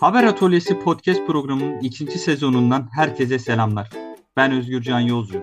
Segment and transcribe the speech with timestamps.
[0.00, 3.90] Haber Atölyesi podcast programının ikinci sezonundan herkese selamlar.
[4.36, 5.42] Ben Özgür Can Yolcu.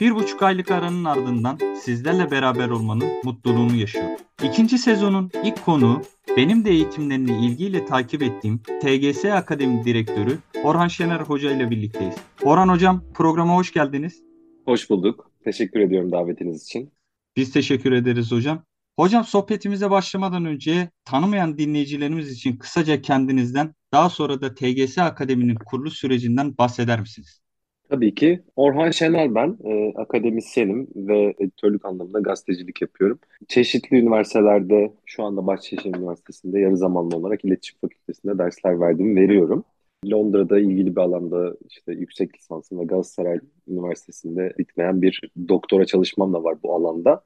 [0.00, 4.16] Bir buçuk aylık aranın ardından sizlerle beraber olmanın mutluluğunu yaşıyorum.
[4.44, 6.02] İkinci sezonun ilk konuğu
[6.36, 12.14] benim de eğitimlerini ilgiyle takip ettiğim TGS Akademi Direktörü Orhan Şener Hoca ile birlikteyiz.
[12.42, 14.22] Orhan Hocam programa hoş geldiniz.
[14.64, 15.30] Hoş bulduk.
[15.44, 16.92] Teşekkür ediyorum davetiniz için.
[17.36, 18.62] Biz teşekkür ederiz hocam.
[18.96, 25.94] Hocam sohbetimize başlamadan önce tanımayan dinleyicilerimiz için kısaca kendinizden daha sonra da TGS Akademi'nin kuruluş
[25.94, 27.40] sürecinden bahseder misiniz?
[27.88, 28.42] Tabii ki.
[28.56, 29.58] Orhan Şener ben.
[29.64, 33.18] E, akademisyenim ve editörlük anlamında gazetecilik yapıyorum.
[33.48, 39.64] Çeşitli üniversitelerde, şu anda Bahçeşehir Üniversitesi'nde yarı zamanlı olarak iletişim fakültesinde dersler verdim, veriyorum.
[40.10, 46.44] Londra'da ilgili bir alanda işte yüksek lisansım ve Galatasaray Üniversitesi'nde bitmeyen bir doktora çalışmam da
[46.44, 47.24] var bu alanda.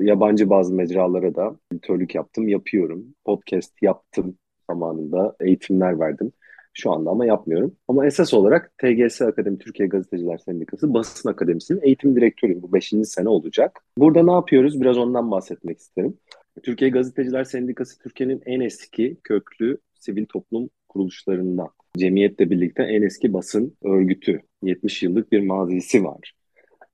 [0.00, 3.04] Yabancı bazı mecralara da editörlük yaptım, yapıyorum.
[3.24, 4.36] Podcast yaptım
[4.70, 6.32] zamanında, eğitimler verdim.
[6.74, 7.76] Şu anda ama yapmıyorum.
[7.88, 12.62] Ama esas olarak TGS Akademi Türkiye Gazeteciler Sendikası Basın Akademisi'nin eğitim direktörüyüm.
[12.62, 13.84] Bu beşinci sene olacak.
[13.98, 14.80] Burada ne yapıyoruz?
[14.80, 16.18] Biraz ondan bahsetmek isterim.
[16.62, 21.68] Türkiye Gazeteciler Sendikası Türkiye'nin en eski köklü sivil toplum kuruluşlarından.
[21.98, 24.42] Cemiyetle birlikte en eski basın örgütü.
[24.62, 26.34] 70 yıllık bir mazisi var.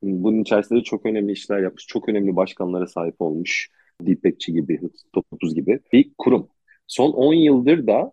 [0.02, 3.70] Bunun içerisinde çok önemli işler yapmış, çok önemli başkanlara sahip olmuş.
[4.06, 4.80] Dipekçi gibi,
[5.12, 6.48] Topuz gibi bir kurum.
[6.90, 8.12] Son 10 yıldır da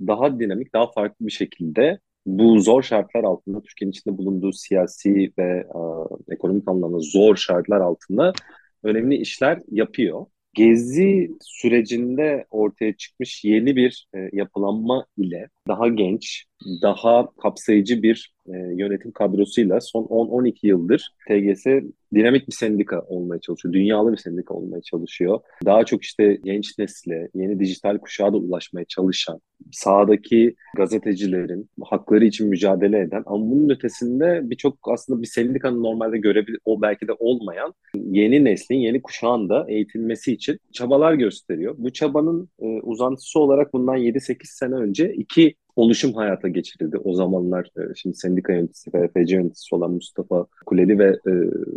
[0.00, 5.66] daha dinamik, daha farklı bir şekilde bu zor şartlar altında, Türkiye'nin içinde bulunduğu siyasi ve
[6.28, 8.32] e, ekonomik anlamda zor şartlar altında
[8.82, 10.26] önemli işler yapıyor.
[10.54, 16.44] Gezi sürecinde ortaya çıkmış yeni bir e, yapılanma ile daha genç,
[16.82, 21.66] daha kapsayıcı bir e, yönetim kadrosuyla son 10-12 yıldır TGS
[22.14, 23.74] dinamik bir sendika olmaya çalışıyor.
[23.74, 25.40] Dünyalı bir sendika olmaya çalışıyor.
[25.64, 29.40] Daha çok işte genç nesle, yeni dijital kuşağa da ulaşmaya çalışan,
[29.72, 36.60] sahadaki gazetecilerin hakları için mücadele eden ama bunun ötesinde birçok aslında bir sendikanın normalde görebilir,
[36.64, 41.74] o belki de olmayan yeni neslin, yeni kuşağın da eğitilmesi için çabalar gösteriyor.
[41.78, 46.98] Bu çabanın e, uzantısı olarak bundan 7-8 sene önce iki oluşum hayata geçirildi.
[46.98, 51.32] O zamanlar e, şimdi sendika yöneticisi ve FC yöneticisi olan Mustafa Kuleli ve e,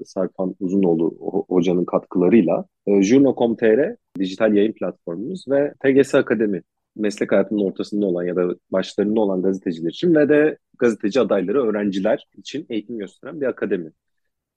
[0.05, 1.15] Sarpan Uzunoğlu
[1.49, 6.61] hocanın katkılarıyla e, Jurno.com.tr dijital yayın platformumuz ve TGS Akademi
[6.95, 12.27] meslek hayatının ortasında olan ya da başlarında olan gazeteciler için ve de gazeteci adayları, öğrenciler
[12.37, 13.91] için eğitim gösteren bir akademi.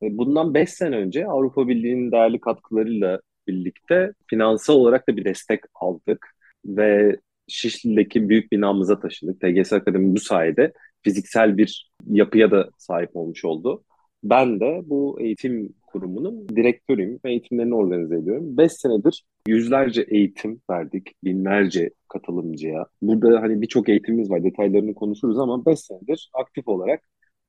[0.03, 5.61] E, bundan 5 sene önce Avrupa Birliği'nin değerli katkılarıyla birlikte finansal olarak da bir destek
[5.75, 6.27] aldık
[6.65, 7.17] ve
[7.49, 9.41] Şişli'deki büyük binamıza taşındık.
[9.41, 10.73] TGS Akademi bu sayede
[11.03, 13.85] fiziksel bir yapıya da sahip olmuş oldu.
[14.25, 18.57] Ben de bu eğitim kurumunun direktörüyüm ve eğitimlerini organize ediyorum.
[18.57, 22.87] Beş senedir yüzlerce eğitim verdik, binlerce katılımcıya.
[23.03, 27.03] Burada hani birçok eğitimimiz var, detaylarını konuşuruz ama beş senedir aktif olarak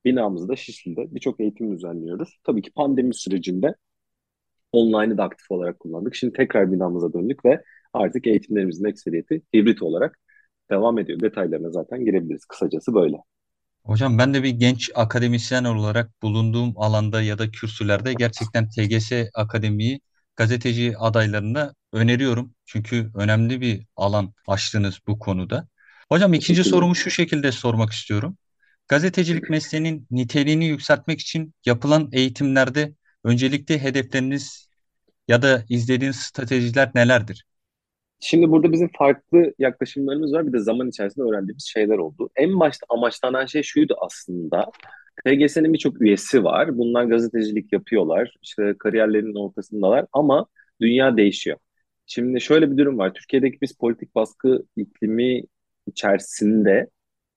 [0.06, 2.40] binamızda Şişli'de birçok eğitim düzenliyoruz.
[2.44, 3.76] Tabii ki pandemi sürecinde
[4.72, 6.16] online'ı da aktif olarak kullandık.
[6.16, 10.20] Şimdi tekrar binamıza döndük ve artık eğitimlerimizin ekseriyeti hibrit olarak
[10.72, 11.20] devam ediyor.
[11.20, 12.46] Detaylarına zaten girebiliriz.
[12.46, 13.18] Kısacası böyle.
[13.84, 20.02] Hocam ben de bir genç akademisyen olarak bulunduğum alanda ya da kürsülerde gerçekten TGS Akademi'yi
[20.36, 22.56] gazeteci adaylarına öneriyorum.
[22.66, 25.68] Çünkü önemli bir alan açtınız bu konuda.
[26.10, 28.38] Hocam ikinci sorumu şu şekilde sormak istiyorum.
[28.88, 34.70] Gazetecilik mesleğinin niteliğini yükseltmek için yapılan eğitimlerde öncelikle hedefleriniz
[35.28, 37.46] ya da izlediğiniz stratejiler nelerdir?
[38.20, 40.48] Şimdi burada bizim farklı yaklaşımlarımız var.
[40.48, 42.30] Bir de zaman içerisinde öğrendiğimiz şeyler oldu.
[42.36, 44.72] En başta amaçlanan şey şuydu aslında.
[45.26, 46.78] TGS'nin birçok üyesi var.
[46.78, 48.36] Bunlar gazetecilik yapıyorlar.
[48.42, 50.46] İşte kariyerlerinin ortasındalar ama
[50.82, 51.58] dünya değişiyor.
[52.06, 53.14] Şimdi şöyle bir durum var.
[53.14, 55.44] Türkiye'deki biz politik baskı iklimi
[55.88, 56.88] içerisinde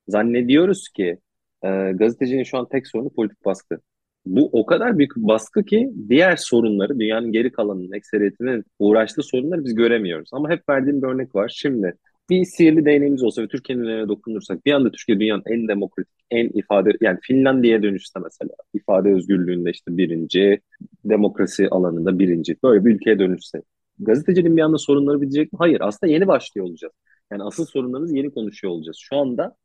[0.08, 1.18] zannediyoruz ki
[1.64, 3.80] e, gazetecinin şu an tek sorunu politik baskı
[4.26, 9.64] bu o kadar büyük bir baskı ki diğer sorunları, dünyanın geri kalanının, ekseriyetinin uğraştığı sorunları
[9.64, 10.30] biz göremiyoruz.
[10.32, 11.52] Ama hep verdiğim bir örnek var.
[11.56, 11.94] Şimdi
[12.30, 16.48] bir sihirli değneğimiz olsa ve Türkiye'nin üzerine dokunursak bir anda Türkiye dünyanın en demokratik, en
[16.48, 20.60] ifade, yani Finlandiya'ya dönüşse mesela ifade özgürlüğünde işte birinci,
[21.04, 23.62] demokrasi alanında birinci, böyle bir ülkeye dönüşse
[23.98, 25.56] gazetecinin bir anda sorunları bitecek mi?
[25.56, 26.94] Hayır aslında yeni başlıyor olacağız.
[27.32, 28.96] Yani asıl sorunlarımızı yeni konuşuyor olacağız.
[29.00, 29.56] Şu anda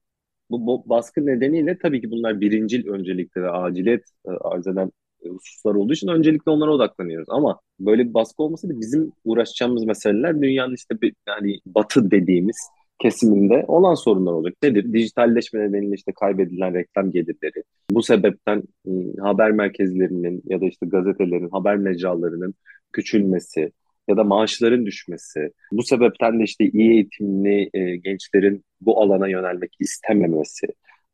[0.50, 4.92] bu baskı nedeniyle tabii ki bunlar birincil öncelikli ve aciliyet e, arz eden
[5.26, 7.28] e, hususlar olduğu için öncelikle onlara odaklanıyoruz.
[7.30, 12.58] Ama böyle bir baskı olmasa da bizim uğraşacağımız meseleler dünyanın işte bir, yani batı dediğimiz
[13.00, 14.54] kesiminde olan sorunlar olacak.
[14.64, 14.94] Nedir?
[14.94, 17.64] Dijitalleşme nedeniyle işte kaybedilen reklam gelirleri.
[17.92, 22.54] Bu sebepten ıı, haber merkezlerinin ya da işte gazetelerin, haber mecralarının
[22.94, 23.72] küçülmesi,
[24.08, 29.76] ya da maaşların düşmesi, bu sebepten de işte iyi eğitimli e, gençlerin bu alana yönelmek
[29.80, 30.68] istememesi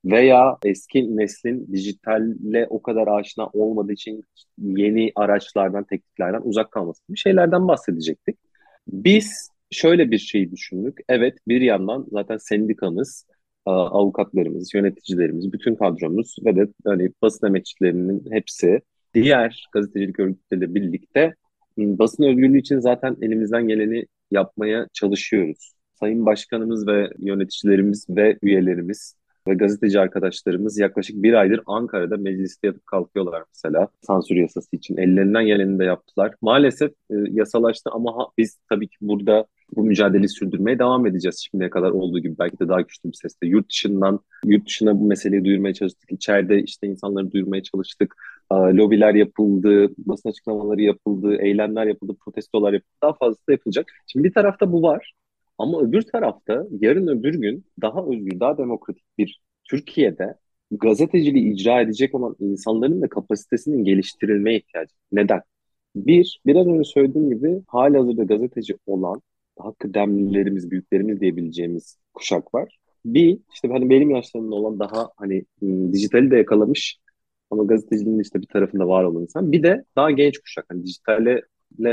[0.06, 4.24] veya eski neslin dijitalle o kadar aşina olmadığı için
[4.58, 8.38] yeni araçlardan, tekniklerden uzak kalması gibi şeylerden bahsedecektik.
[8.88, 11.00] Biz şöyle bir şey düşündük.
[11.10, 13.26] Evet bir yandan zaten sendikamız,
[13.66, 18.82] avukatlarımız, yöneticilerimiz, bütün kadromuz ve de hani basın emekçilerinin hepsi
[19.14, 21.36] diğer gazetecilik örgütleriyle birlikte
[21.78, 25.74] basın özgürlüğü için zaten elimizden geleni yapmaya çalışıyoruz.
[25.94, 29.16] Sayın Başkanımız ve yöneticilerimiz ve üyelerimiz
[29.48, 34.98] ve gazeteci arkadaşlarımız yaklaşık bir aydır Ankara'da mecliste yatıp kalkıyorlar mesela sansür yasası için.
[34.98, 36.36] Ellerinden geleni de yaptılar.
[36.42, 39.46] Maalesef e, yasalaştı ama ha, biz tabii ki burada
[39.76, 42.36] bu mücadeleyi sürdürmeye devam edeceğiz şimdiye kadar olduğu gibi.
[42.40, 43.48] Belki de daha güçlü bir sesle.
[43.48, 46.12] Yurt dışından, yurt dışına bu meseleyi duyurmaya çalıştık.
[46.12, 48.16] İçeride işte insanları duyurmaya çalıştık.
[48.54, 52.94] Lobiler yapıldı, basın açıklamaları yapıldı, eylemler yapıldı, protestolar yapıldı.
[53.04, 53.92] Daha fazlası da yapılacak.
[54.08, 55.14] Şimdi bir tarafta bu var.
[55.58, 60.36] Ama öbür tarafta yarın öbür gün daha özgür, daha demokratik bir Türkiye'de
[60.72, 64.96] gazeteciliği icra edecek olan insanların da kapasitesinin geliştirilmeye ihtiyacı.
[65.12, 65.42] Neden?
[65.96, 69.22] Bir, biraz önce söylediğim gibi hali hazırda gazeteci olan
[69.60, 72.78] daha kıdemlilerimiz, büyüklerimiz diyebileceğimiz kuşak var.
[73.06, 76.98] Bir, işte hani benim yaşlarımda olan daha hani ıı, dijitali de yakalamış
[77.54, 79.52] ama gazeteciliğin işte bir tarafında var olan insan.
[79.52, 80.66] Bir de daha genç kuşak.
[80.70, 81.42] Hani dijitalle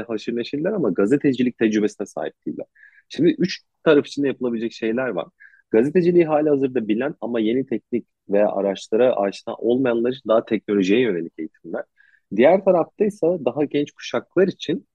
[0.07, 2.67] haşır neşirler ama gazetecilik tecrübesine sahip değiller.
[3.09, 5.27] Şimdi üç taraf içinde yapılabilecek şeyler var.
[5.71, 11.33] Gazeteciliği hali hazırda bilen ama yeni teknik veya araçlara aşina olmayanlar için daha teknolojiye yönelik
[11.39, 11.85] eğitimler.
[12.37, 14.87] Diğer tarafta ise daha genç kuşaklar için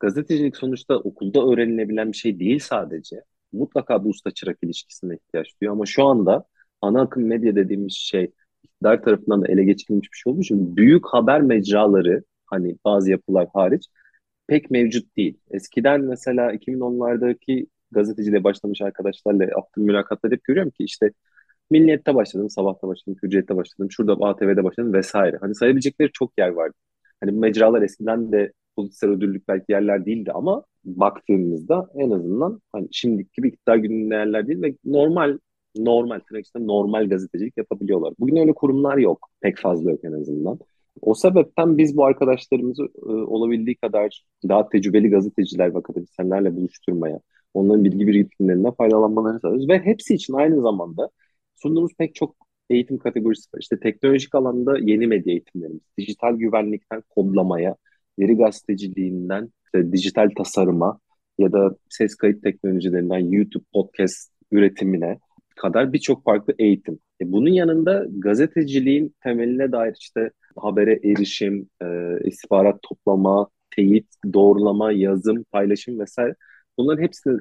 [0.00, 3.16] gazetecilik sonuçta okulda öğrenilebilen bir şey değil sadece.
[3.52, 6.44] Mutlaka bu usta çırak ilişkisine ihtiyaç duyuyor ama şu anda
[6.80, 8.30] ana akım medya dediğimiz şey
[8.64, 13.48] iktidar tarafından da ele geçirilmiş bir şey olduğu için büyük haber mecraları hani bazı yapılar
[13.54, 13.88] hariç
[14.46, 15.38] pek mevcut değil.
[15.50, 21.10] Eskiden mesela 2010'lardaki gazeteciliğe başlamış arkadaşlarla yaptığım mülakatları hep görüyorum ki işte
[21.70, 25.36] Milliyet'te başladım, Sabah'ta başladım, Hürriyet'te başladım, şurada ATV'de başladım vesaire.
[25.40, 26.74] Hani sayabilecekleri çok yer vardı.
[27.20, 33.30] Hani mecralar eskiden de politik ödüllük belki yerler değildi ama baktığımızda en azından hani şimdiki
[33.36, 35.38] gibi iktidar gününde yerler değil ve normal
[35.76, 38.14] normal tırnak normal gazetecilik yapabiliyorlar.
[38.18, 39.28] Bugün öyle kurumlar yok.
[39.40, 40.58] Pek fazla yok en azından.
[41.00, 47.20] O sebepten biz bu arkadaşlarımızı e, olabildiği kadar daha tecrübeli gazeteciler ve akademisyenlerle buluşturmaya,
[47.54, 49.68] onların bilgi birikimlerinden faydalanmalarını sağlıyoruz.
[49.68, 51.10] Ve hepsi için aynı zamanda
[51.54, 52.36] sunduğumuz pek çok
[52.70, 53.60] eğitim kategorisi var.
[53.60, 57.76] İşte teknolojik alanda yeni medya eğitimlerimiz, dijital güvenlikten kodlamaya,
[58.18, 60.98] veri gazeteciliğinden işte dijital tasarıma
[61.38, 65.18] ya da ses kayıt teknolojilerinden YouTube podcast üretimine
[65.56, 66.98] kadar birçok farklı eğitim.
[67.20, 75.44] E bunun yanında gazeteciliğin temeline dair işte habere erişim, e, istihbarat toplama, teyit, doğrulama, yazım,
[75.52, 76.34] paylaşım vesaire
[76.78, 77.38] bunların hepsine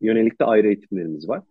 [0.00, 1.42] yönelik de ayrı eğitimlerimiz var.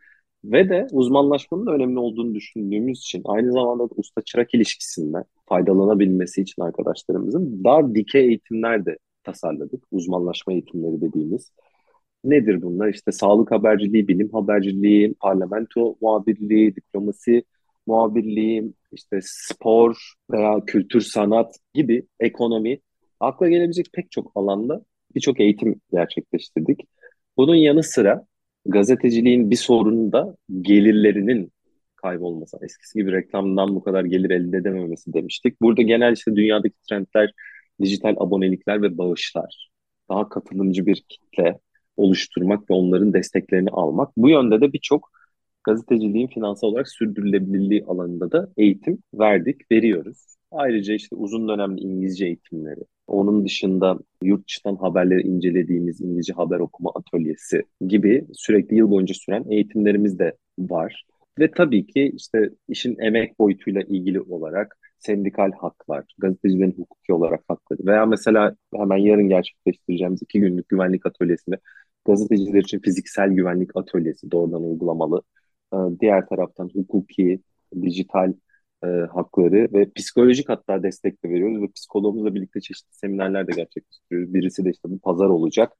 [0.43, 6.41] Ve de uzmanlaşmanın da önemli olduğunu düşündüğümüz için aynı zamanda da usta çırak ilişkisinden faydalanabilmesi
[6.41, 9.83] için arkadaşlarımızın daha dikey eğitimler de tasarladık.
[9.91, 11.51] Uzmanlaşma eğitimleri dediğimiz.
[12.23, 12.89] Nedir bunlar?
[12.89, 17.43] İşte sağlık haberciliği, bilim haberciliği, parlamento muhabirliği, diplomasi
[17.87, 22.79] muhabirliği, işte spor veya kültür sanat gibi ekonomi
[23.19, 24.81] akla gelebilecek pek çok alanda
[25.15, 26.81] birçok eğitim gerçekleştirdik.
[27.37, 28.25] Bunun yanı sıra
[28.65, 31.51] gazeteciliğin bir sorunu da gelirlerinin
[31.95, 32.57] kaybolması.
[32.61, 35.61] Eskisi gibi reklamdan bu kadar gelir elde edememesi demiştik.
[35.61, 37.33] Burada genel işte dünyadaki trendler
[37.81, 39.69] dijital abonelikler ve bağışlar.
[40.09, 41.59] Daha katılımcı bir kitle
[41.99, 44.09] oluşturmak ve onların desteklerini almak.
[44.17, 45.11] Bu yönde de birçok
[45.63, 50.17] gazeteciliğin finansal olarak sürdürülebilirliği alanında da eğitim verdik, veriyoruz.
[50.51, 56.91] Ayrıca işte uzun dönemli İngilizce eğitimleri, onun dışında yurt dışından haberleri incelediğimiz İngilizce haber okuma
[56.95, 61.05] atölyesi gibi sürekli yıl boyunca süren eğitimlerimiz de var.
[61.39, 67.79] Ve tabii ki işte işin emek boyutuyla ilgili olarak sendikal haklar, gazetecilerin hukuki olarak hakları
[67.85, 71.57] veya mesela hemen yarın gerçekleştireceğimiz iki günlük güvenlik atölyesinde
[72.09, 75.21] gazeteciler için fiziksel güvenlik atölyesi doğrudan uygulamalı.
[75.73, 77.41] Ee, diğer taraftan hukuki,
[77.81, 78.33] dijital
[78.83, 84.33] e, hakları ve psikolojik hatta destek de veriyoruz ve psikologumuzla birlikte çeşitli seminerler de gerçekleştiriyoruz.
[84.33, 85.73] Birisi de işte bu pazar olacak.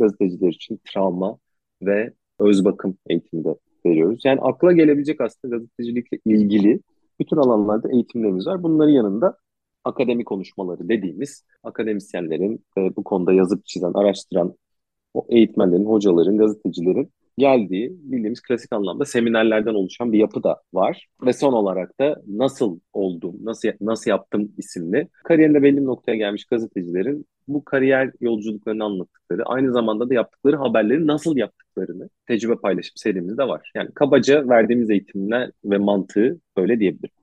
[0.00, 1.38] Gazeteciler için travma
[1.82, 4.20] ve öz bakım eğitimi de veriyoruz.
[4.24, 6.80] Yani akla gelebilecek aslında gazetecilikle ilgili
[7.20, 8.62] bütün alanlarda eğitimlerimiz var.
[8.62, 9.38] Bunların yanında
[9.84, 14.54] akademi konuşmaları dediğimiz akademisyenlerin e, bu konuda yazıp çizen, araştıran
[15.14, 21.06] o eğitmenlerin, hocaların, gazetecilerin geldiği bildiğimiz klasik anlamda seminerlerden oluşan bir yapı da var.
[21.26, 26.44] Ve son olarak da Nasıl Oldum, Nasıl, nasıl Yaptım isimli kariyerinde belli bir noktaya gelmiş
[26.44, 33.48] gazetecilerin bu kariyer yolculuklarını anlattıkları, aynı zamanda da yaptıkları haberleri nasıl yaptıklarını tecrübe paylaşım serimizde
[33.48, 33.70] var.
[33.74, 37.14] Yani kabaca verdiğimiz eğitimler ve mantığı böyle diyebilirim.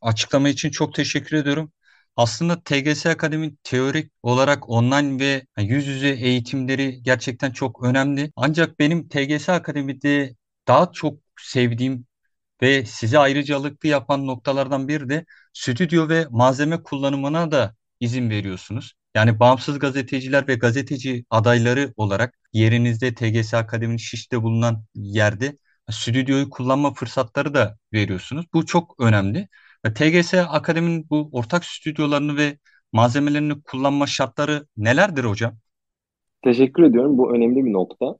[0.00, 1.70] Açıklama için çok teşekkür ediyorum.
[2.18, 8.32] Aslında TGS Akademi teorik olarak online ve yüz yüze eğitimleri gerçekten çok önemli.
[8.36, 10.34] Ancak benim TGS Akademi'de
[10.68, 12.06] daha çok sevdiğim
[12.62, 18.94] ve sizi ayrıcalıklı yapan noktalardan biri de stüdyo ve malzeme kullanımına da izin veriyorsunuz.
[19.14, 25.56] Yani bağımsız gazeteciler ve gazeteci adayları olarak yerinizde TGS Akademi'nin Şiş'te bulunan yerde
[25.90, 28.46] stüdyoyu kullanma fırsatları da veriyorsunuz.
[28.54, 29.48] Bu çok önemli.
[29.94, 32.58] TGS Akademi'nin bu ortak stüdyolarını ve
[32.92, 35.58] malzemelerini kullanma şartları nelerdir hocam?
[36.44, 37.18] Teşekkür ediyorum.
[37.18, 38.16] Bu önemli bir nokta.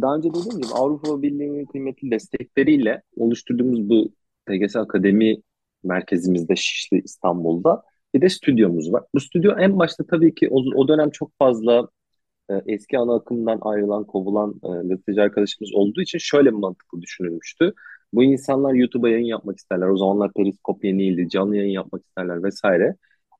[0.00, 4.12] Daha önce dediğim gibi Avrupa Birliği'nin kıymetli destekleriyle oluşturduğumuz bu
[4.46, 5.36] TGS Akademi
[5.84, 7.82] merkezimizde Şişli İstanbul'da
[8.14, 9.04] bir de stüdyomuz var.
[9.14, 11.88] Bu stüdyo en başta tabii ki o, o dönem çok fazla
[12.50, 17.74] e, eski ana akımdan ayrılan, kovulan e, gazeteci arkadaşımız olduğu için şöyle bir mantıklı düşünülmüştü.
[18.12, 19.88] Bu insanlar YouTube'a yayın yapmak isterler.
[19.88, 22.96] O zamanlar Periskop yeniydi, canlı yayın yapmak isterler vesaire.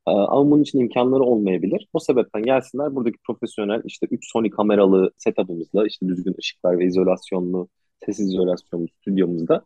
[0.09, 1.89] E, ama bunun için imkanları olmayabilir.
[1.93, 7.69] O sebepten gelsinler buradaki profesyonel işte 3 Sony kameralı setup'ımızla işte düzgün ışıklar ve izolasyonlu,
[8.07, 9.65] sessiz izolasyonlu stüdyomuzda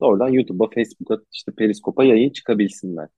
[0.00, 3.08] oradan YouTube'a, Facebook'a, işte Periskop'a yayın çıkabilsinler.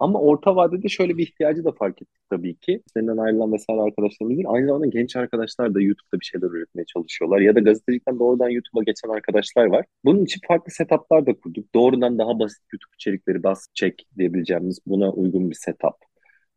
[0.00, 2.82] Ama orta vadede şöyle bir ihtiyacı da fark ettik tabii ki.
[2.94, 4.48] Senden ayrılan vesaire arkadaşlarımız değil.
[4.48, 7.40] Aynı zamanda genç arkadaşlar da YouTube'da bir şeyler üretmeye çalışıyorlar.
[7.40, 9.84] Ya da gazetecilikten doğrudan YouTube'a geçen arkadaşlar var.
[10.04, 11.74] Bunun için farklı setuplar da kurduk.
[11.74, 15.94] Doğrudan daha basit YouTube içerikleri bas çek diyebileceğimiz buna uygun bir setup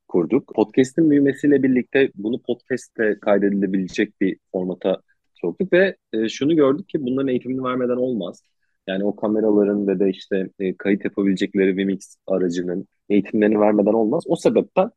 [0.08, 0.56] kurduk.
[0.56, 5.02] Podcast'in büyümesiyle birlikte bunu podcast'te kaydedilebilecek bir formata
[5.34, 8.53] soktuk ve e, şunu gördük ki bunların eğitimini vermeden olmaz.
[8.88, 14.24] Yani o kameraların ve de işte e, kayıt yapabilecekleri Vmix aracının eğitimlerini vermeden olmaz.
[14.28, 14.92] O sebepten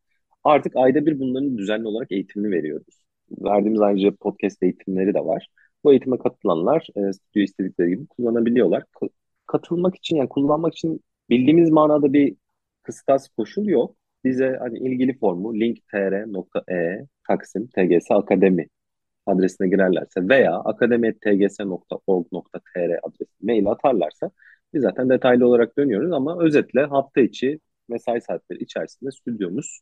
[0.44, 3.04] artık ayda bir bunların düzenli olarak eğitimini veriyoruz.
[3.30, 5.48] Verdiğimiz ayrıca podcast eğitimleri de var.
[5.84, 8.84] Bu eğitime katılanlar e, stüdyo istedikleri gibi kullanabiliyorlar.
[9.00, 9.08] K-
[9.46, 11.00] katılmak için yani kullanmak için
[11.30, 12.36] bildiğimiz manada bir
[12.82, 13.96] kıstas koşul yok.
[14.24, 18.66] Bize hani ilgili formu linktr.e taksim tgs akademi
[19.26, 24.30] adresine girerlerse veya akademi.tgs.org.tr adresine mail atarlarsa
[24.74, 29.80] biz zaten detaylı olarak dönüyoruz ama özetle hafta içi mesai saatleri içerisinde stüdyomuz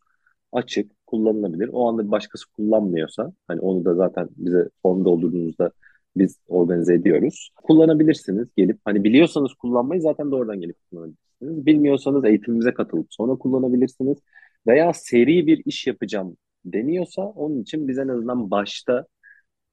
[0.52, 1.70] açık, kullanılabilir.
[1.72, 5.72] O anda başkası kullanmıyorsa hani onu da zaten bize form doldurduğunuzda
[6.16, 7.50] biz organize ediyoruz.
[7.62, 11.66] Kullanabilirsiniz gelip hani biliyorsanız kullanmayı zaten doğrudan gelip kullanabilirsiniz.
[11.66, 14.18] Bilmiyorsanız eğitimimize katılıp sonra kullanabilirsiniz.
[14.66, 19.06] Veya seri bir iş yapacağım deniyorsa onun için biz en azından başta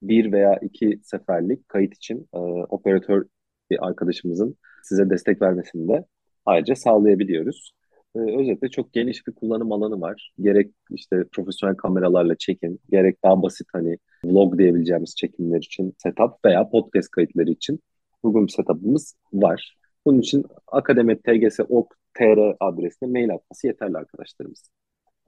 [0.01, 2.37] bir veya iki seferlik kayıt için e,
[2.69, 3.25] operatör
[3.69, 6.05] bir arkadaşımızın size destek vermesini de
[6.45, 7.73] ayrıca sağlayabiliyoruz.
[8.15, 10.33] E, özetle çok geniş bir kullanım alanı var.
[10.39, 16.69] Gerek işte profesyonel kameralarla çekim, gerek daha basit hani vlog diyebileceğimiz çekimler için setup veya
[16.69, 17.79] podcast kayıtları için
[18.23, 19.77] uygun bir setup'ımız var.
[20.05, 24.69] Bunun için akademi.tgs.org.tr adresine mail atması yeterli arkadaşlarımız.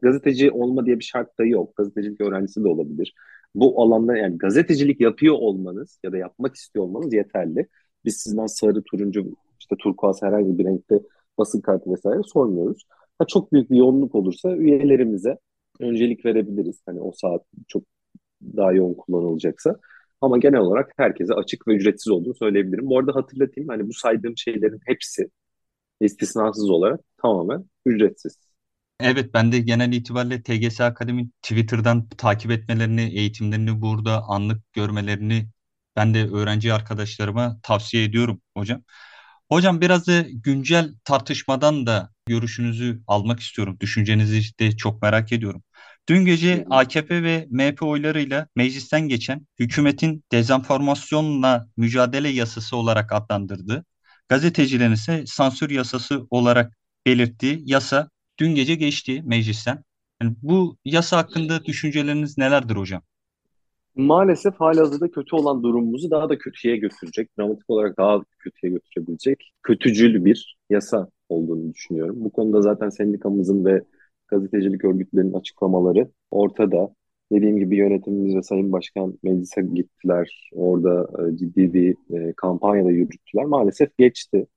[0.01, 1.75] Gazeteci olma diye bir şart da yok.
[1.75, 3.13] Gazetecilik öğrencisi de olabilir
[3.55, 7.67] bu alanda yani gazetecilik yapıyor olmanız ya da yapmak istiyor olmanız yeterli.
[8.05, 10.99] Biz sizden sarı, turuncu, işte turkuaz herhangi bir renkte
[11.37, 12.83] basın kartı vesaire sormuyoruz.
[13.19, 15.37] Ha, çok büyük bir yoğunluk olursa üyelerimize
[15.79, 16.81] öncelik verebiliriz.
[16.85, 17.83] Hani o saat çok
[18.57, 19.79] daha yoğun kullanılacaksa.
[20.21, 22.85] Ama genel olarak herkese açık ve ücretsiz olduğunu söyleyebilirim.
[22.89, 25.29] Bu arada hatırlatayım hani bu saydığım şeylerin hepsi
[26.01, 28.37] istisnasız olarak tamamen ücretsiz.
[29.03, 35.47] Evet ben de genel itibariyle TGS Akademi Twitter'dan takip etmelerini, eğitimlerini burada anlık görmelerini
[35.95, 38.83] ben de öğrenci arkadaşlarıma tavsiye ediyorum hocam.
[39.49, 43.77] Hocam biraz da güncel tartışmadan da görüşünüzü almak istiyorum.
[43.79, 45.63] Düşüncenizi de çok merak ediyorum.
[46.09, 53.85] Dün gece AKP ve MHP oylarıyla meclisten geçen hükümetin dezenformasyonla mücadele yasası olarak adlandırdığı,
[54.29, 56.73] gazetecilerin ise sansür yasası olarak
[57.05, 58.09] belirttiği yasa
[58.39, 59.83] dün gece geçti meclisten.
[60.21, 63.01] Yani bu yasa hakkında düşünceleriniz nelerdir hocam?
[63.95, 70.25] Maalesef halihazırda kötü olan durumumuzu daha da kötüye götürecek, dramatik olarak daha kötüye götürebilecek kötücül
[70.25, 72.15] bir yasa olduğunu düşünüyorum.
[72.19, 73.81] Bu konuda zaten sendikamızın ve
[74.27, 76.95] gazetecilik örgütlerinin açıklamaları ortada.
[77.31, 80.49] Dediğim gibi yönetimimiz ve Sayın Başkan meclise gittiler.
[80.53, 83.45] Orada e, ciddi bir e, kampanya da yürüttüler.
[83.45, 84.47] Maalesef geçti.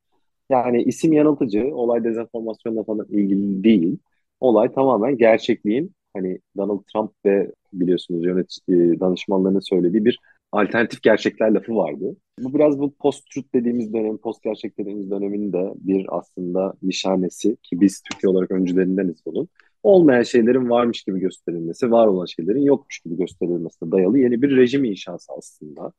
[0.50, 3.98] Yani isim yanıltıcı, olay dezenformasyonla falan ilgili değil.
[4.40, 10.18] Olay tamamen gerçekliğin hani Donald Trump ve biliyorsunuz yönetici danışmanlarının söylediği bir
[10.52, 12.16] alternatif gerçekler lafı vardı.
[12.40, 17.80] Bu biraz bu post-truth dediğimiz dönem, post gerçek dediğimiz dönemin de bir aslında nişanesi ki
[17.80, 19.48] biz Türkiye olarak öncülerindeniz bunun.
[19.82, 24.84] olmayan şeylerin varmış gibi gösterilmesi, var olan şeylerin yokmuş gibi gösterilmesine dayalı yeni bir rejim
[24.84, 25.92] inşası aslında.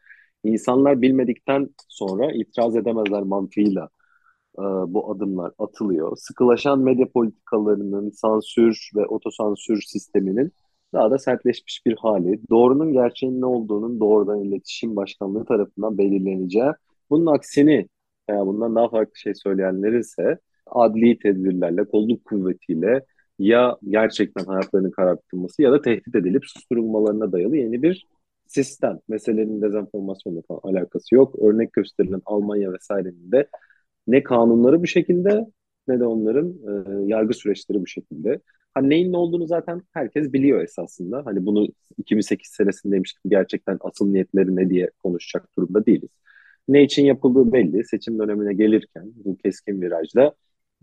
[0.44, 3.90] İnsanlar bilmedikten sonra itiraz edemezler mantığıyla
[4.60, 6.18] e, bu adımlar atılıyor.
[6.18, 10.52] Sıkılaşan medya politikalarının, sansür ve otosansür sisteminin
[10.94, 12.40] daha da sertleşmiş bir hali.
[12.50, 16.72] Doğrunun gerçeğin ne olduğunun doğrudan iletişim başkanlığı tarafından belirleneceği.
[17.10, 17.88] Bunun aksini
[18.30, 23.06] veya bundan daha farklı şey söyleyenler ise adli tedbirlerle, kolluk kuvvetiyle
[23.40, 28.08] ya gerçekten hayatlarının karartılması ya da tehdit edilip susturulmalarına dayalı yeni bir
[28.48, 29.00] sistem.
[29.08, 31.36] Meselenin dezenformasyonla falan alakası yok.
[31.40, 33.48] Örnek gösterilen Almanya vesairenin de
[34.08, 35.46] ne kanunları bu şekilde
[35.88, 38.40] ne de onların e, yargı süreçleri bu şekilde.
[38.74, 41.26] Hani neyin ne olduğunu zaten herkes biliyor esasında.
[41.26, 46.10] Hani bunu 2008 senesindeymiş gibi gerçekten asıl niyetleri ne diye konuşacak durumda değiliz.
[46.68, 47.86] Ne için yapıldığı belli.
[47.86, 50.36] Seçim dönemine gelirken bu keskin virajda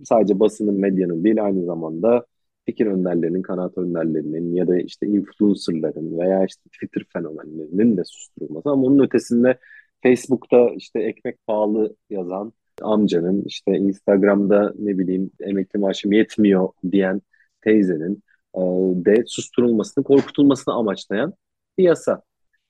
[0.05, 2.27] sadece basının, medyanın değil aynı zamanda
[2.67, 8.71] fikir önderlerinin, kanaat önderlerinin ya da işte influencerların veya işte Twitter fenomenlerinin de susturulması.
[8.71, 9.59] Ama onun ötesinde
[10.03, 12.53] Facebook'ta işte ekmek pahalı yazan
[12.83, 17.23] amcanın, işte Instagram'da ne bileyim emekli maaşım yetmiyor diyen
[17.61, 18.23] teyzenin
[18.55, 18.61] e,
[19.05, 21.35] de susturulmasını, korkutulmasını amaçlayan
[21.79, 22.23] bir yasa.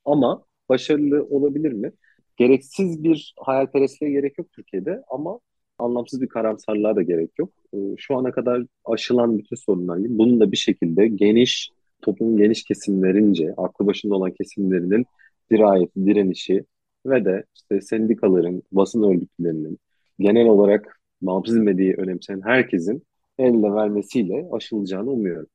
[0.04, 1.92] Ama başarılı olabilir mi?
[2.36, 5.40] Gereksiz bir hayalperestliğe gerek yok Türkiye'de ama
[5.78, 7.52] anlamsız bir karamsarlığa da gerek yok.
[7.74, 11.70] E, şu ana kadar aşılan bütün sorunlar gibi bunun da bir şekilde geniş,
[12.02, 15.06] toplumun geniş kesimlerince, aklı başında olan kesimlerinin
[15.50, 16.64] dirayeti, direnişi
[17.06, 19.78] ve de işte sendikaların, basın örgütlerinin,
[20.18, 21.00] genel olarak
[21.46, 23.06] medyayı önemseyen herkesin
[23.38, 25.46] elle vermesiyle aşılacağını umuyorum.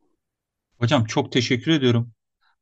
[0.78, 2.12] Hocam çok teşekkür ediyorum.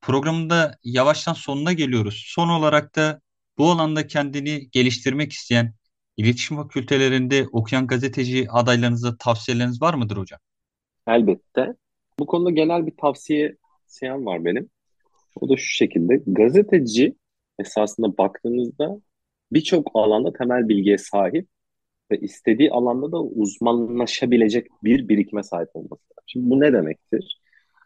[0.01, 2.23] Programında yavaştan sonuna geliyoruz.
[2.27, 3.21] Son olarak da
[3.57, 5.73] bu alanda kendini geliştirmek isteyen,
[6.17, 10.39] iletişim fakültelerinde okuyan gazeteci adaylarınıza tavsiyeleriniz var mıdır hocam?
[11.07, 11.73] Elbette.
[12.19, 13.55] Bu konuda genel bir tavsiye
[13.87, 14.69] seyan var benim.
[15.41, 16.23] O da şu şekilde.
[16.27, 17.15] Gazeteci
[17.59, 19.01] esasında baktığınızda
[19.51, 21.47] birçok alanda temel bilgiye sahip
[22.11, 26.03] ve istediği alanda da uzmanlaşabilecek bir birikime sahip olması.
[26.25, 27.41] Şimdi bu ne demektir?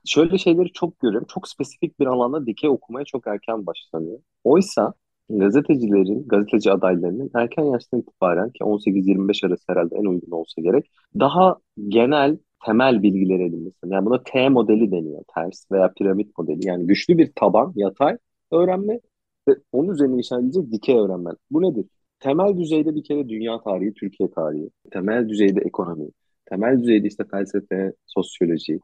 [0.06, 1.28] Şöyle şeyleri çok görüyorum.
[1.34, 4.20] Çok spesifik bir alanda dikey okumaya çok erken başlanıyor.
[4.44, 4.94] Oysa
[5.30, 11.58] gazetecilerin, gazeteci adaylarının erken yaştan itibaren ki 18-25 arası herhalde en uygun olsa gerek daha
[11.88, 13.78] genel temel bilgiler edinmesi.
[13.86, 16.68] Yani buna T modeli deniyor ters veya piramit modeli.
[16.68, 18.18] Yani güçlü bir taban, yatay
[18.52, 19.00] öğrenme
[19.48, 21.32] ve onun üzerine inşa edilecek dikey öğrenme.
[21.52, 21.86] Bu nedir?
[22.22, 26.10] Temel düzeyde bir kere dünya tarihi, Türkiye tarihi, temel düzeyde ekonomi,
[26.46, 28.80] temel düzeyde işte felsefe, sosyoloji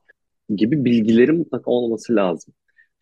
[0.56, 2.54] gibi bilgilerin mutlaka olması lazım.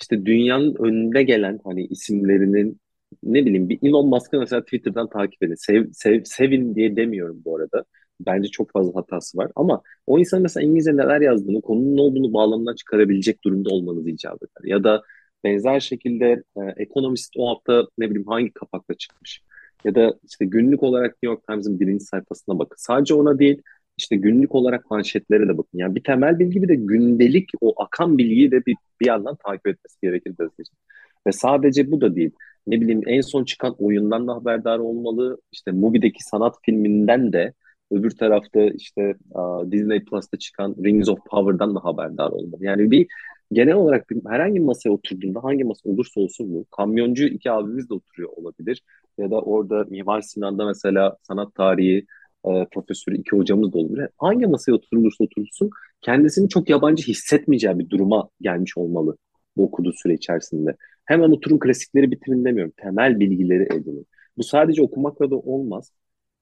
[0.01, 2.79] İşte dünyanın önünde gelen hani isimlerinin
[3.23, 5.55] ne bileyim bir Elon Musk'ı mesela Twitter'dan takip edin.
[5.55, 7.85] Sev, sev, sevin diye demiyorum bu arada.
[8.19, 9.51] Bence çok fazla hatası var.
[9.55, 14.43] Ama o insan mesela İngilizce neler yazdığını, konunun ne olduğunu bağlamından çıkarabilecek durumda olmanız icap
[14.43, 14.69] eder.
[14.69, 15.03] Ya da
[15.43, 19.41] benzer şekilde e, ekonomist o hafta ne bileyim hangi kapakla çıkmış
[19.85, 22.75] ya da işte günlük olarak New York Times'ın birinci sayfasına bakın.
[22.79, 23.61] Sadece ona değil
[23.97, 25.77] işte günlük olarak manşetlere de bakın.
[25.77, 29.67] Yani bir temel bilgi bir de gündelik o akan bilgiyi de bir, bir yandan takip
[29.67, 30.79] etmesi gerekir gazetecinin.
[31.27, 32.31] Ve sadece bu da değil.
[32.67, 35.37] Ne bileyim en son çıkan oyundan da haberdar olmalı.
[35.51, 37.53] İşte Mubi'deki sanat filminden de
[37.91, 42.65] öbür tarafta işte uh, Disney Plus'ta çıkan Rings of Power'dan da haberdar olmalı.
[42.65, 43.07] Yani bir
[43.51, 47.89] genel olarak bir, herhangi bir masaya oturduğunda hangi masa olursa olsun bu kamyoncu iki abimiz
[47.89, 48.81] de oturuyor olabilir
[49.17, 52.05] ya da orada Mimar Sinan'da mesela sanat tarihi
[52.45, 54.09] e, profesörü iki hocamız da olabilir.
[54.17, 55.69] Hangi masaya oturulursa oturulsun
[56.01, 59.17] kendisini çok yabancı hissetmeyeceği bir duruma gelmiş olmalı
[59.57, 60.75] bu okuduğu süre içerisinde.
[61.05, 62.73] Hemen oturun klasikleri bitirin demiyorum.
[62.77, 64.07] Temel bilgileri edinin.
[64.37, 65.91] Bu sadece okumakla da olmaz.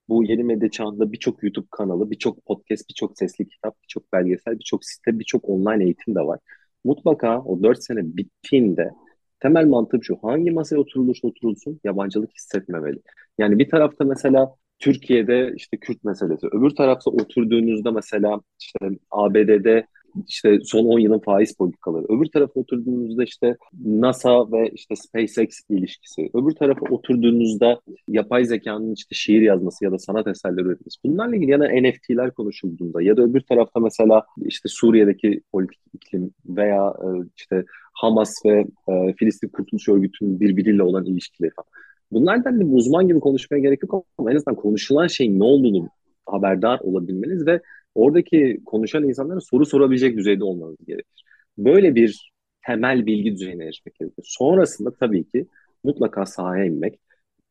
[0.10, 4.86] Bu yeni medya çağında birçok YouTube kanalı, birçok podcast, birçok sesli kitap, birçok belgesel, birçok
[4.86, 6.39] site, birçok online eğitim de var
[6.84, 8.92] mutlaka o 4 sene bittiğinde
[9.39, 10.18] temel mantığım şu.
[10.22, 13.02] Hangi masaya oturulursa oturulsun yabancılık hissetmemeli.
[13.38, 16.48] Yani bir tarafta mesela Türkiye'de işte Kürt meselesi.
[16.48, 19.88] Öbür tarafta oturduğunuzda mesela işte ABD'de
[20.28, 22.06] işte son 10 yılın faiz politikaları.
[22.10, 26.30] Öbür tarafa oturduğunuzda işte NASA ve işte SpaceX ilişkisi.
[26.34, 30.97] Öbür tarafa oturduğunuzda yapay zekanın işte şiir yazması ya da sanat eserleri üretmesi.
[31.06, 36.32] Bunlarla ilgili ya da NFT'ler konuşulduğunda ya da öbür tarafta mesela işte Suriye'deki politik iklim
[36.45, 41.67] veya e, işte Hamas ve e, Filistin Kurtuluş Örgütü'nün birbiriyle olan ilişkileri falan.
[42.12, 45.89] Bunlardan bir uzman gibi konuşmaya gerek yok ama en azından konuşulan şeyin ne olduğunu
[46.26, 47.62] haberdar olabilmeniz ve
[47.95, 51.23] oradaki konuşan insanlara soru sorabilecek düzeyde olmanız gerekir.
[51.58, 52.32] Böyle bir
[52.65, 54.23] temel bilgi düzeyine erişmek gerekir.
[54.27, 55.47] Sonrasında tabii ki
[55.84, 56.99] mutlaka sahaya inmek,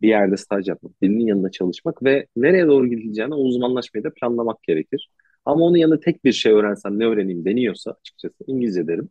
[0.03, 5.11] bir yerde staj yapmak, birinin yanında çalışmak ve nereye doğru gidileceğine uzmanlaşmayı da planlamak gerekir.
[5.45, 9.09] Ama onun yanında tek bir şey öğrensem ne öğreneyim deniyorsa açıkçası İngilizce derim.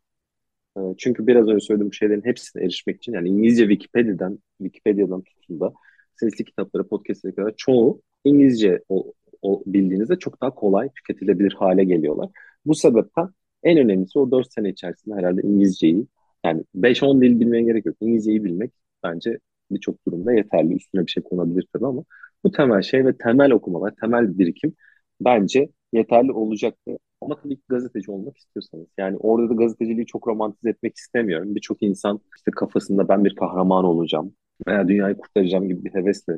[0.77, 5.73] E, Çünkü biraz önce söylediğim şeylerin hepsine erişmek için yani İngilizce Wikipedia'dan Wikipedia'dan tutun da
[6.15, 12.29] sesli kitaplara, podcastlere kadar çoğu İngilizce o, o bildiğinizde çok daha kolay tüketilebilir hale geliyorlar.
[12.65, 13.29] Bu sebepten
[13.63, 16.07] en önemlisi o 4 sene içerisinde herhalde İngilizceyi
[16.45, 17.95] yani 5-10 dil bilmeye gerek yok.
[18.01, 18.71] İngilizceyi bilmek
[19.03, 19.39] bence
[19.71, 20.75] birçok durumda yeterli.
[20.75, 22.03] Üstüne bir şey konabilir tabii ama
[22.43, 24.73] bu temel şey ve temel okumalar, temel birikim
[25.21, 26.97] bence yeterli olacaktır.
[27.21, 28.87] Ama tabii ki gazeteci olmak istiyorsanız.
[28.97, 31.55] Yani orada da gazeteciliği çok romantize etmek istemiyorum.
[31.55, 34.33] Birçok insan işte kafasında ben bir kahraman olacağım
[34.67, 36.37] veya dünyayı kurtaracağım gibi bir hevesle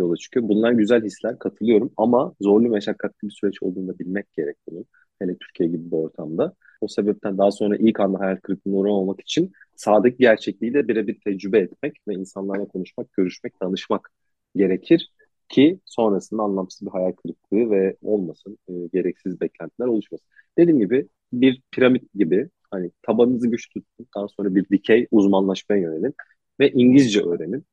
[0.00, 0.48] yola çıkıyor.
[0.48, 4.84] Bunlar güzel hisler, katılıyorum ama zorlu meşakkatli bir süreç olduğunu da bilmek gerek bunun.
[5.18, 6.54] Hele Türkiye gibi bir ortamda.
[6.80, 11.58] O sebepten daha sonra ilk anda hayal kırıklığına uğramamak için sahadaki gerçekliği de birebir tecrübe
[11.58, 14.10] etmek ve insanlarla konuşmak, görüşmek, tanışmak
[14.56, 15.12] gerekir
[15.48, 20.26] ki sonrasında anlamsız bir hayal kırıklığı ve olmasın, e, gereksiz beklentiler oluşmasın.
[20.58, 23.68] Dediğim gibi bir piramit gibi hani tabanınızı güç
[24.16, 26.14] daha sonra bir dikey uzmanlaşmaya yönelin
[26.60, 27.64] ve İngilizce öğrenin.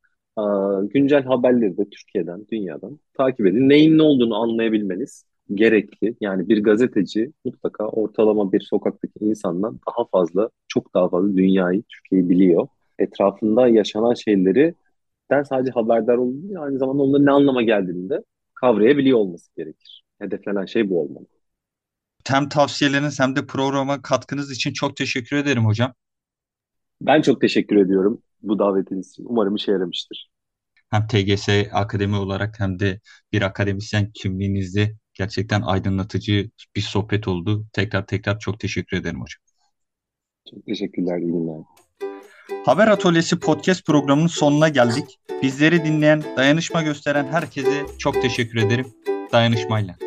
[0.94, 3.70] Güncel haberleri de Türkiye'den, dünyadan takip edin.
[3.70, 6.16] Neyin ne olduğunu anlayabilmeniz gerekli.
[6.22, 12.30] Yani bir gazeteci mutlaka ortalama bir sokaktaki insandan daha fazla, çok daha fazla dünyayı, Türkiye'yi
[12.30, 12.68] biliyor.
[13.00, 14.76] Etrafında yaşanan şeyleri
[15.32, 18.24] den sadece haberdar olduğunu, aynı zamanda onların ne anlama geldiğini de
[18.54, 20.04] kavrayabiliyor olması gerekir.
[20.20, 21.26] Hedeflenen şey bu olmalı.
[22.28, 25.94] Hem tavsiyeleriniz hem de programa katkınız için çok teşekkür ederim hocam.
[27.02, 29.26] Ben çok teşekkür ediyorum bu davetiniz için.
[29.30, 30.30] Umarım işe yaramıştır.
[30.90, 33.00] Hem TGS Akademi olarak hem de
[33.32, 37.66] bir akademisyen kimliğinizde gerçekten aydınlatıcı bir sohbet oldu.
[37.74, 39.42] Tekrar tekrar çok teşekkür ederim hocam.
[40.50, 41.62] Çok teşekkürler, iyi günler.
[42.66, 45.20] Haber Atölyesi podcast programının sonuna geldik.
[45.44, 48.88] Bizleri dinleyen, dayanışma gösteren herkese çok teşekkür ederim.
[49.32, 50.07] Dayanışmayla.